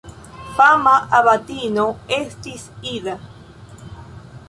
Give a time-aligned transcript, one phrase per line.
[0.55, 1.85] Fama abatino
[2.19, 2.67] estis
[2.97, 3.19] Ida.